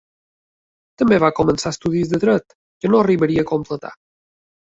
[1.01, 3.93] També va començar estudis de Dret, que no arribaria a completar.